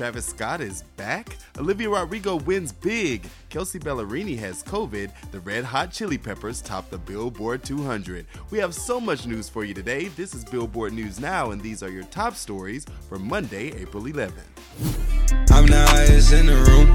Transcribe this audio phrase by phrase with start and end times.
[0.00, 1.36] Travis Scott is back.
[1.58, 3.28] Olivia Rodrigo wins big.
[3.50, 5.10] Kelsea Ballerini has COVID.
[5.30, 8.24] The Red Hot Chili Peppers top the Billboard 200.
[8.50, 10.08] We have so much news for you today.
[10.08, 14.32] This is Billboard News Now, and these are your top stories for Monday, April 11th.
[15.50, 16.88] I'm the highest in the room.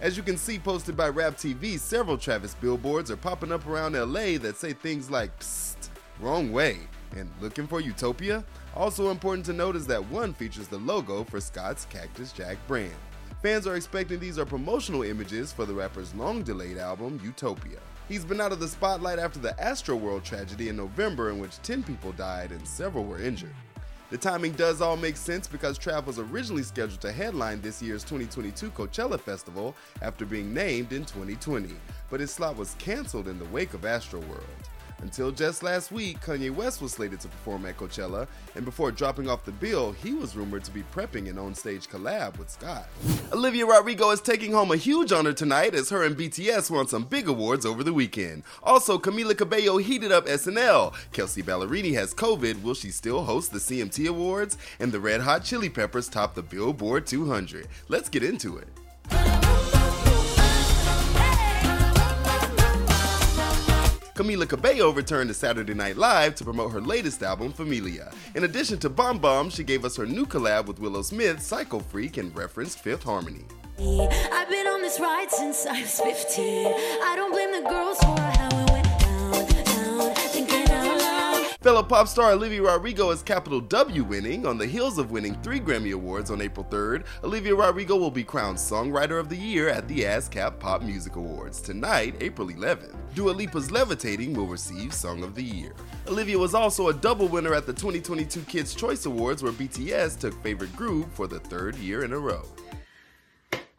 [0.00, 3.92] As you can see posted by Rap TV, several Travis billboards are popping up around
[3.92, 6.78] LA that say things like, psst, wrong way,
[7.14, 8.44] and looking for utopia?
[8.74, 12.92] Also important to note is that one features the logo for Scott's Cactus Jack brand.
[13.42, 17.78] Fans are expecting these are promotional images for the rapper's long delayed album, Utopia.
[18.08, 21.82] He's been out of the spotlight after the Astroworld tragedy in November, in which 10
[21.82, 23.54] people died and several were injured.
[24.08, 28.04] The timing does all make sense because Trav was originally scheduled to headline this year's
[28.04, 31.74] 2022 Coachella Festival after being named in 2020,
[32.08, 34.44] but his slot was canceled in the wake of Astroworld.
[34.98, 39.28] Until just last week, Kanye West was slated to perform at Coachella, and before dropping
[39.28, 42.88] off the bill, he was rumored to be prepping an on-stage collab with Scott.
[43.32, 47.04] Olivia Rodrigo is taking home a huge honor tonight as her and BTS won some
[47.04, 48.42] big awards over the weekend.
[48.62, 50.94] Also, Camila Cabello heated up SNL.
[51.12, 52.62] Kelsea Ballerini has COVID.
[52.62, 54.56] Will she still host the CMT Awards?
[54.80, 57.68] And the Red Hot Chili Peppers top the Billboard 200.
[57.88, 58.68] Let's get into it.
[64.16, 68.10] Camila Cabello returned to Saturday Night Live to promote her latest album, Familia.
[68.34, 71.80] In addition to Bam Bam, she gave us her new collab with Willow Smith, Psycho
[71.80, 73.44] Freak, and referenced Fifth Harmony.
[73.78, 76.66] I've been on this ride since I was 15.
[76.66, 78.65] I don't blame the girls for how
[81.66, 84.46] Fellow pop star Olivia Rodrigo is capital W winning.
[84.46, 88.22] On the heels of winning three Grammy Awards on April 3rd, Olivia Rodrigo will be
[88.22, 92.94] crowned Songwriter of the Year at the ASCAP Pop Music Awards tonight, April 11th.
[93.16, 95.72] Dua Lipa's Levitating will receive Song of the Year.
[96.06, 100.40] Olivia was also a double winner at the 2022 Kids' Choice Awards, where BTS took
[100.44, 102.44] Favorite Group for the third year in a row.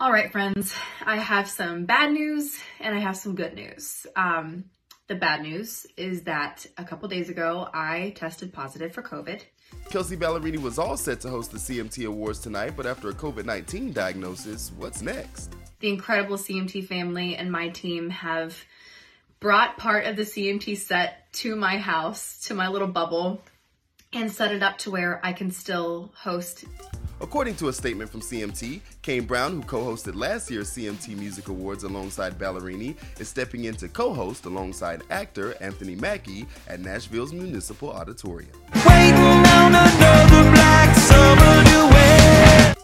[0.02, 0.76] All right, friends,
[1.06, 4.06] I have some bad news and I have some good news.
[4.18, 4.66] Um,
[5.08, 9.42] the bad news is that a couple days ago I tested positive for COVID.
[9.90, 13.46] Kelsea Ballerini was all set to host the CMT Awards tonight, but after a COVID
[13.46, 15.54] 19 diagnosis, what's next?
[15.80, 18.58] The incredible CMT family and my team have
[19.40, 23.42] brought part of the CMT set to my house, to my little bubble,
[24.12, 26.66] and set it up to where I can still host.
[27.20, 31.48] According to a statement from CMT, Kane Brown, who co hosted last year's CMT Music
[31.48, 37.34] Awards alongside Ballerini, is stepping in to co host alongside actor Anthony Mackie at Nashville's
[37.34, 38.52] Municipal Auditorium.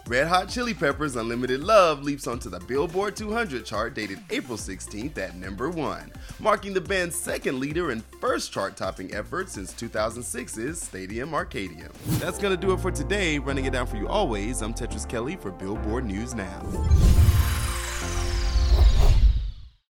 [0.08, 5.18] Red Hot Chili Peppers' Unlimited Love leaps onto the Billboard 200 chart dated April 16th
[5.18, 10.82] at number 1, marking the band's second leader and first chart topping effort since 2006's
[10.82, 11.94] Stadium Arcadium.
[12.20, 13.40] That's gonna do it for today.
[13.40, 16.62] Running it down for you always, I'm Tetris Kelly for Billboard News Now.